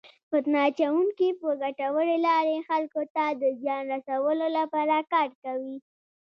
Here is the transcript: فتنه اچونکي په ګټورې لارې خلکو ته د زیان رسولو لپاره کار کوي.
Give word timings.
فتنه 0.31 0.59
اچونکي 0.67 1.29
په 1.41 1.49
ګټورې 1.61 2.17
لارې 2.27 2.57
خلکو 2.69 3.01
ته 3.15 3.23
د 3.41 3.43
زیان 3.61 3.83
رسولو 3.93 4.47
لپاره 4.57 4.95
کار 5.13 5.29
کوي. 5.43 5.77